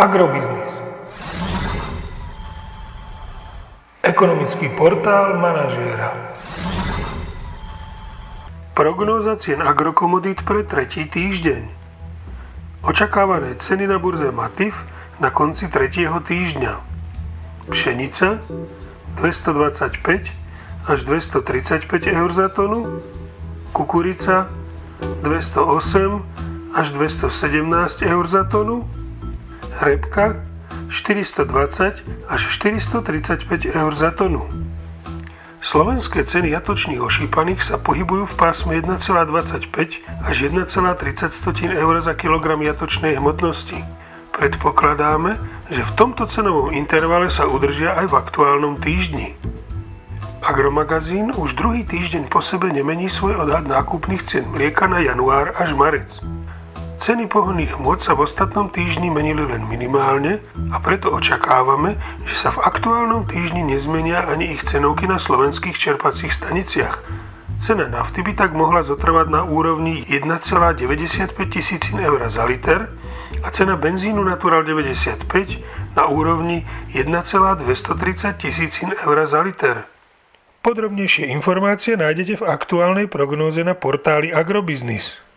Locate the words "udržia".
47.44-47.92